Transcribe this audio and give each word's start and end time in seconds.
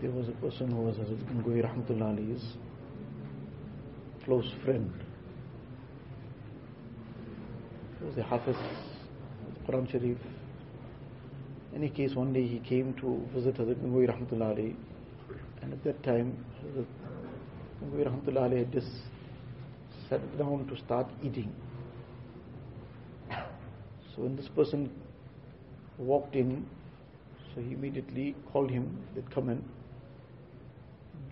there 0.00 0.10
was 0.10 0.28
a 0.28 0.32
person 0.32 0.70
who 0.70 0.80
was 0.80 0.96
Hazrat 0.96 1.22
Gangohi 1.26 1.62
Rahmatullah 1.62 2.40
close 4.24 4.50
friend. 4.64 4.90
He 7.98 8.06
was 8.06 8.16
a 8.16 8.22
Hafiz 8.22 8.56
of 8.56 9.66
the 9.66 9.72
Quran 9.72 9.90
Sharif. 9.90 10.16
In 11.72 11.82
any 11.82 11.90
case, 11.90 12.14
one 12.14 12.32
day 12.32 12.46
he 12.46 12.60
came 12.60 12.94
to 12.94 13.20
visit 13.34 13.56
Hazrat 13.56 13.74
Gangohi 13.74 14.08
Rahmatullah 14.08 14.74
and 15.60 15.72
at 15.74 15.84
that 15.84 16.02
time, 16.02 16.44
Hazrat 16.64 16.86
Gangohi 17.84 18.08
Rahmatullah 18.08 18.56
had 18.56 18.72
just 18.72 18.90
sat 20.08 20.38
down 20.38 20.66
to 20.66 20.78
start 20.82 21.08
eating. 21.22 21.52
So 24.14 24.22
when 24.22 24.34
this 24.34 24.48
person 24.48 24.90
walked 25.98 26.34
in, 26.34 26.66
so 27.54 27.60
he 27.60 27.74
immediately 27.74 28.34
called 28.50 28.70
him 28.70 28.96
that 29.14 29.30
come 29.30 29.50
and 29.50 29.62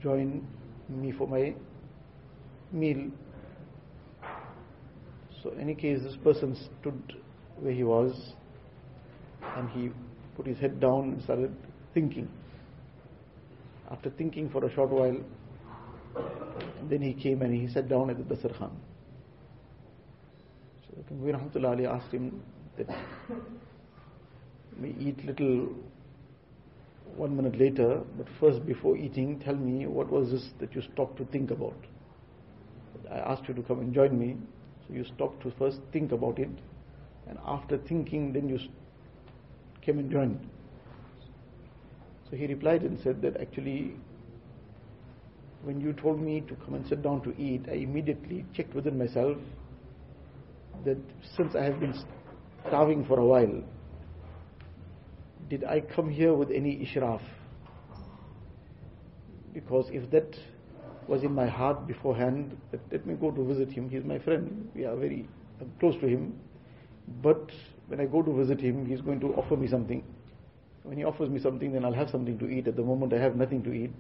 join 0.03 0.47
me 0.89 1.13
for 1.13 1.27
my 1.27 1.55
meal. 2.73 3.11
So 5.43 5.51
in 5.51 5.61
any 5.61 5.75
case, 5.75 6.03
this 6.03 6.17
person 6.17 6.57
stood 6.81 7.17
where 7.61 7.73
he 7.73 7.85
was 7.85 8.33
and 9.57 9.69
he 9.71 9.91
put 10.37 10.47
his 10.47 10.59
head 10.59 10.81
down 10.81 11.13
and 11.15 11.23
started 11.23 11.55
thinking. 11.95 12.29
After 13.91 14.11
thinking 14.11 14.51
for 14.51 14.65
a 14.65 14.75
short 14.75 14.91
while, 14.91 15.17
then 16.89 17.03
he 17.03 17.15
came 17.15 17.43
and 17.43 17.55
he 17.55 17.73
sat 17.73 17.89
down 17.89 18.11
at 18.11 18.17
the 18.19 18.35
dastarkhan. 18.35 18.71
So 20.87 21.03
Rahmatullah 21.13 21.77
Alaih 21.77 21.95
asked 21.97 22.13
him 22.13 22.43
that 22.77 22.89
we 24.81 24.95
eat 24.99 25.25
little 25.25 25.75
one 27.17 27.37
minute 27.37 27.59
later, 27.59 28.01
but 28.17 28.27
first 28.41 28.65
before 28.67 28.97
eating, 28.97 29.39
tell 29.41 29.55
me 29.55 29.87
what 29.87 30.11
was 30.11 30.31
this 30.31 30.51
that 30.61 30.75
you 30.75 30.83
stopped 30.93 31.17
to 31.19 31.25
think 31.27 31.51
about? 31.51 31.77
I 33.11 33.19
asked 33.19 33.49
you 33.49 33.55
to 33.55 33.63
come 33.63 33.81
and 33.81 33.95
join 33.95 34.19
me, 34.19 34.37
so 34.87 34.95
you 34.95 35.05
stopped 35.05 35.43
to 35.43 35.53
first 35.59 35.81
think 35.93 36.13
about 36.13 36.39
it, 36.39 36.51
and 37.27 37.39
after 37.47 37.79
thinking, 37.79 38.33
then 38.33 38.49
you 38.49 38.59
came 39.83 39.99
and 39.99 40.11
joined. 40.11 40.39
So 42.31 42.37
he 42.37 42.47
replied 42.47 42.83
and 42.83 42.99
said 43.01 43.23
that 43.23 43.41
actually, 43.41 43.95
when 45.63 45.81
you 45.81 45.93
told 45.93 46.21
me 46.21 46.43
to 46.43 46.55
come 46.57 46.75
and 46.75 46.87
sit 46.87 47.03
down 47.03 47.23
to 47.23 47.35
eat, 47.41 47.63
I 47.69 47.75
immediately 47.75 48.45
checked 48.55 48.75
within 48.75 48.99
myself 48.99 49.37
that 50.85 50.99
since 51.37 51.55
I 51.55 51.65
have 51.65 51.81
been 51.81 51.95
starving 52.67 53.05
for 53.07 53.19
a 53.19 53.25
while, 53.25 53.63
did 55.49 55.65
I 55.65 55.81
come 55.81 56.11
here 56.11 56.35
with 56.35 56.51
any 56.51 56.77
ishraf? 56.87 57.21
Because 59.55 59.89
if 59.93 60.11
that 60.11 60.37
was 61.07 61.23
in 61.23 61.35
my 61.35 61.47
heart 61.47 61.87
beforehand, 61.87 62.57
let 62.93 63.07
me 63.07 63.15
go 63.15 63.31
to 63.31 63.45
visit 63.45 63.71
him, 63.71 63.89
he's 63.89 64.05
my 64.05 64.19
friend, 64.19 64.71
we 64.75 64.85
are 64.85 64.95
very 64.95 65.27
I'm 65.61 65.73
close 65.81 65.95
to 66.01 66.07
him. 66.07 66.39
But 67.23 67.51
when 67.87 68.01
I 68.01 68.07
go 68.07 68.23
to 68.23 68.33
visit 68.33 68.61
him, 68.61 68.87
he's 68.87 69.01
going 69.01 69.21
to 69.21 69.35
offer 69.35 69.57
me 69.57 69.67
something. 69.67 70.05
When 70.83 70.97
he 70.97 71.05
offers 71.05 71.29
me 71.29 71.41
something, 71.41 71.73
then 71.73 71.85
I'll 71.85 71.93
have 71.93 72.11
something 72.11 72.39
to 72.39 72.49
eat. 72.49 72.69
At 72.69 72.77
the 72.77 72.83
moment, 72.83 73.13
I 73.13 73.19
have 73.19 73.37
nothing 73.37 73.63
to 73.65 73.73
eat. 73.73 73.93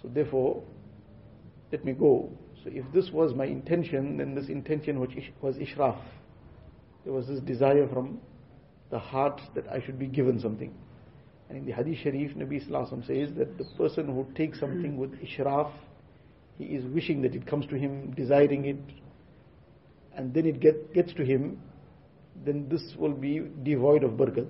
So 0.00 0.08
therefore, 0.08 0.62
let 1.70 1.84
me 1.84 1.92
go. 1.92 2.30
So 2.62 2.70
if 2.72 2.84
this 2.92 3.10
was 3.10 3.34
my 3.34 3.44
intention, 3.44 4.18
then 4.18 4.34
this 4.34 4.48
intention 4.48 5.00
which 5.00 5.32
was 5.40 5.56
ishraf. 5.56 5.98
There 7.04 7.12
was 7.12 7.26
this 7.26 7.40
desire 7.40 7.88
from 7.88 8.20
the 8.92 8.98
heart 8.98 9.40
that 9.54 9.66
I 9.68 9.80
should 9.84 9.98
be 9.98 10.06
given 10.06 10.38
something. 10.38 10.72
And 11.48 11.58
in 11.58 11.66
the 11.66 11.72
Hadith 11.72 11.98
Sharif, 11.98 12.36
Nabi 12.36 12.64
Sallallahu 12.64 13.06
says 13.06 13.34
that 13.36 13.58
the 13.58 13.64
person 13.76 14.06
who 14.06 14.26
takes 14.36 14.60
something 14.60 14.96
with 14.96 15.12
ishraf, 15.20 15.72
he 16.58 16.64
is 16.64 16.84
wishing 16.84 17.22
that 17.22 17.34
it 17.34 17.46
comes 17.46 17.66
to 17.66 17.74
him, 17.76 18.12
desiring 18.12 18.66
it, 18.66 18.76
and 20.14 20.32
then 20.32 20.46
it 20.46 20.60
get, 20.60 20.92
gets 20.92 21.12
to 21.14 21.24
him, 21.24 21.58
then 22.44 22.68
this 22.68 22.82
will 22.98 23.14
be 23.14 23.40
devoid 23.62 24.04
of 24.04 24.12
barakat. 24.12 24.48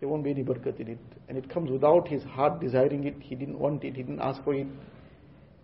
There 0.00 0.08
won't 0.08 0.24
be 0.24 0.30
any 0.30 0.42
barakat 0.42 0.80
in 0.80 0.88
it. 0.88 0.98
And 1.28 1.38
it 1.38 1.48
comes 1.48 1.70
without 1.70 2.08
his 2.08 2.24
heart 2.24 2.60
desiring 2.60 3.04
it, 3.04 3.14
he 3.20 3.36
didn't 3.36 3.58
want 3.58 3.84
it, 3.84 3.94
he 3.94 4.02
didn't 4.02 4.20
ask 4.20 4.42
for 4.42 4.54
it, 4.54 4.66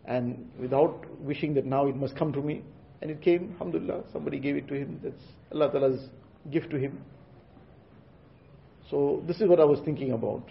and 0.05 0.49
without 0.61 1.05
wishing 1.21 1.55
that 1.55 1.67
now 1.67 1.89
it 1.89 1.97
must 1.97 2.17
come 2.17 2.33
to 2.33 2.41
me. 2.41 2.63
And 3.03 3.11
it 3.11 3.21
came, 3.21 3.53
alhamdulillah, 3.55 4.05
somebody 4.13 4.39
gave 4.39 4.57
it 4.57 4.69
to 4.69 4.75
him. 4.75 5.01
That's 5.03 5.23
Allah 5.53 5.71
Ta'ala's 5.73 6.09
gift 6.51 6.71
to 6.71 6.79
him. 6.79 7.03
So 8.91 9.23
this 9.27 9.41
is 9.41 9.49
what 9.49 9.61
I 9.61 9.65
was 9.65 9.81
thinking 9.85 10.13
about. 10.13 10.45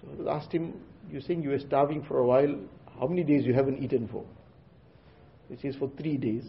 So 0.00 0.28
I 0.28 0.36
asked 0.36 0.52
him, 0.52 0.74
you're 1.10 1.20
saying 1.20 1.42
you 1.42 1.50
were 1.50 1.58
starving 1.58 2.04
for 2.04 2.18
a 2.18 2.26
while, 2.26 2.56
how 2.98 3.06
many 3.06 3.24
days 3.24 3.44
you 3.44 3.52
haven't 3.52 3.82
eaten 3.82 4.08
for? 4.08 4.24
He 5.48 5.56
says 5.56 5.76
for 5.76 5.90
three 5.98 6.16
days. 6.16 6.44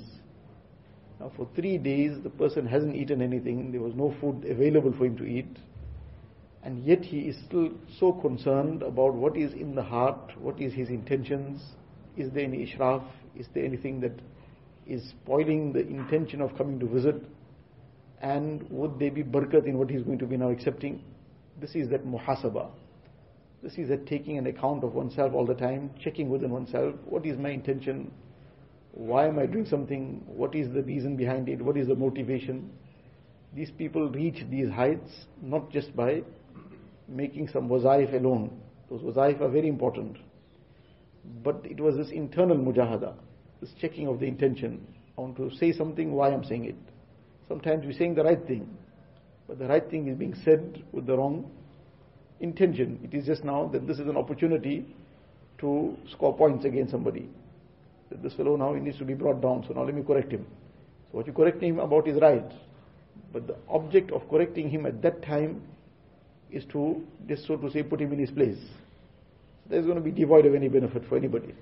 Now 1.19 1.31
for 1.35 1.47
three 1.55 1.77
days 1.77 2.17
the 2.23 2.29
person 2.29 2.67
hasn't 2.67 2.95
eaten 2.95 3.21
anything, 3.21 3.71
there 3.71 3.81
was 3.81 3.95
no 3.95 4.15
food 4.21 4.45
available 4.45 4.93
for 4.95 5.05
him 5.05 5.17
to 5.17 5.25
eat. 5.25 5.57
And 6.63 6.83
yet 6.83 7.03
he 7.03 7.21
is 7.21 7.37
still 7.47 7.71
so 7.99 8.11
concerned 8.13 8.83
about 8.83 9.15
what 9.15 9.35
is 9.35 9.53
in 9.53 9.73
the 9.73 9.81
heart, 9.81 10.31
what 10.39 10.61
is 10.61 10.73
his 10.73 10.89
intentions, 10.89 11.61
is 12.17 12.31
there 12.31 12.43
any 12.43 12.67
ishraf, 12.67 13.03
is 13.35 13.47
there 13.55 13.63
anything 13.63 13.99
that 14.01 14.13
is 14.85 15.09
spoiling 15.09 15.73
the 15.73 15.79
intention 15.79 16.41
of 16.41 16.55
coming 16.55 16.79
to 16.79 16.85
visit, 16.85 17.15
and 18.21 18.69
would 18.69 18.99
there 18.99 19.09
be 19.09 19.23
barakat 19.23 19.65
in 19.65 19.77
what 19.77 19.89
he's 19.89 20.03
going 20.03 20.19
to 20.19 20.27
be 20.27 20.37
now 20.37 20.49
accepting? 20.49 21.01
This 21.61 21.75
is 21.75 21.89
that 21.89 22.05
muhasaba. 22.05 22.71
This 23.61 23.77
is 23.77 23.89
that 23.89 24.07
taking 24.07 24.39
an 24.39 24.47
account 24.47 24.83
of 24.83 24.95
oneself 24.95 25.33
all 25.35 25.45
the 25.45 25.53
time, 25.53 25.91
checking 26.03 26.27
within 26.27 26.49
oneself, 26.49 26.95
what 27.05 27.23
is 27.23 27.37
my 27.37 27.49
intention? 27.49 28.11
Why 28.93 29.27
am 29.27 29.37
I 29.37 29.45
doing 29.45 29.67
something? 29.67 30.23
What 30.25 30.55
is 30.55 30.73
the 30.73 30.81
reason 30.81 31.15
behind 31.15 31.47
it? 31.47 31.61
What 31.61 31.77
is 31.77 31.87
the 31.87 31.95
motivation? 31.95 32.71
These 33.53 33.69
people 33.77 34.09
reach 34.09 34.43
these 34.49 34.69
heights 34.69 35.11
not 35.41 35.69
just 35.71 35.95
by 35.95 36.23
making 37.07 37.49
some 37.49 37.69
wazaif 37.69 38.11
alone. 38.13 38.59
Those 38.89 39.01
wazaif 39.01 39.39
are 39.41 39.49
very 39.49 39.67
important. 39.67 40.17
But 41.43 41.61
it 41.63 41.79
was 41.79 41.95
this 41.95 42.09
internal 42.09 42.57
mujahada, 42.57 43.13
this 43.59 43.69
checking 43.79 44.07
of 44.07 44.19
the 44.19 44.25
intention. 44.25 44.85
I 45.15 45.21
want 45.21 45.37
to 45.37 45.55
say 45.57 45.71
something, 45.71 46.11
why 46.13 46.31
I'm 46.31 46.43
saying 46.43 46.65
it. 46.65 46.75
Sometimes 47.47 47.85
we're 47.85 47.93
saying 47.93 48.15
the 48.15 48.23
right 48.23 48.43
thing, 48.47 48.67
but 49.51 49.59
the 49.59 49.67
right 49.67 49.89
thing 49.89 50.07
is 50.07 50.15
being 50.15 50.33
said 50.45 50.81
with 50.93 51.05
the 51.05 51.17
wrong 51.17 51.51
intention. 52.39 52.97
It 53.03 53.13
is 53.13 53.25
just 53.25 53.43
now 53.43 53.67
that 53.73 53.85
this 53.85 53.99
is 53.99 54.07
an 54.07 54.15
opportunity 54.15 54.85
to 55.57 55.97
score 56.09 56.33
points 56.37 56.63
against 56.63 56.93
somebody. 56.93 57.27
That 58.09 58.23
this 58.23 58.33
fellow 58.35 58.55
now 58.55 58.73
he 58.75 58.79
needs 58.79 58.97
to 58.99 59.03
be 59.03 59.13
brought 59.13 59.41
down, 59.41 59.65
so 59.67 59.73
now 59.73 59.83
let 59.83 59.93
me 59.93 60.03
correct 60.03 60.31
him. 60.31 60.45
So 61.11 61.17
what 61.17 61.27
you 61.27 61.33
correct 61.33 61.61
him 61.61 61.79
about 61.79 62.07
is 62.07 62.17
right. 62.21 62.49
But 63.33 63.47
the 63.47 63.57
object 63.67 64.13
of 64.13 64.21
correcting 64.29 64.69
him 64.69 64.85
at 64.85 65.01
that 65.01 65.21
time 65.21 65.61
is 66.49 66.63
to, 66.71 67.03
just 67.27 67.45
so 67.45 67.57
to 67.57 67.69
say, 67.71 67.83
put 67.83 67.99
him 67.99 68.13
in 68.13 68.19
his 68.19 68.31
place. 68.31 68.55
So 68.55 69.69
there's 69.69 69.83
going 69.83 69.97
to 69.97 70.01
be 70.01 70.11
devoid 70.11 70.45
of 70.45 70.55
any 70.55 70.69
benefit 70.69 71.03
for 71.09 71.17
anybody. 71.17 71.53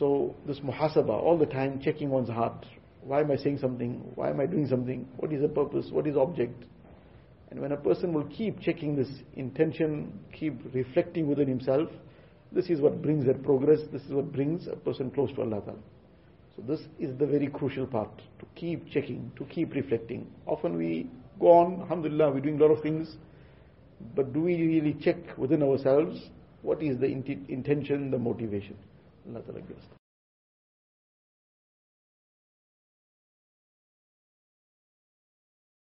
So 0.00 0.34
this 0.48 0.58
muhasaba, 0.58 1.10
all 1.10 1.38
the 1.38 1.46
time 1.46 1.80
checking 1.80 2.10
one's 2.10 2.28
heart. 2.28 2.66
Why 3.04 3.20
am 3.20 3.30
I 3.30 3.36
saying 3.36 3.58
something? 3.58 4.00
Why 4.14 4.30
am 4.30 4.40
I 4.40 4.46
doing 4.46 4.66
something? 4.68 5.08
What 5.16 5.32
is 5.32 5.42
the 5.42 5.48
purpose? 5.48 5.88
What 5.90 6.06
is 6.06 6.14
the 6.14 6.20
object? 6.20 6.64
And 7.50 7.60
when 7.60 7.72
a 7.72 7.76
person 7.76 8.12
will 8.12 8.24
keep 8.24 8.60
checking 8.60 8.96
this 8.96 9.10
intention, 9.34 10.18
keep 10.32 10.54
reflecting 10.72 11.26
within 11.26 11.48
himself, 11.48 11.88
this 12.52 12.70
is 12.70 12.80
what 12.80 13.02
brings 13.02 13.26
that 13.26 13.42
progress, 13.42 13.80
this 13.92 14.02
is 14.02 14.12
what 14.12 14.32
brings 14.32 14.66
a 14.68 14.76
person 14.76 15.10
close 15.10 15.30
to 15.32 15.42
Allah 15.42 15.60
Ta'ala. 15.60 15.78
So 16.56 16.62
this 16.66 16.80
is 16.98 17.16
the 17.18 17.26
very 17.26 17.48
crucial 17.48 17.86
part, 17.86 18.14
to 18.38 18.46
keep 18.54 18.88
checking, 18.90 19.32
to 19.36 19.44
keep 19.46 19.74
reflecting. 19.74 20.26
Often 20.46 20.76
we 20.76 21.10
go 21.40 21.48
on, 21.48 21.80
alhamdulillah, 21.80 22.30
we're 22.30 22.40
doing 22.40 22.60
a 22.60 22.64
lot 22.64 22.76
of 22.76 22.82
things, 22.82 23.16
but 24.14 24.32
do 24.32 24.42
we 24.42 24.56
really 24.56 24.94
check 25.02 25.16
within 25.38 25.62
ourselves 25.62 26.28
what 26.62 26.82
is 26.82 26.98
the 26.98 27.06
intention, 27.06 28.10
the 28.10 28.18
motivation? 28.18 28.76
Allah 29.28 29.42
Ta'ala. 29.42 29.60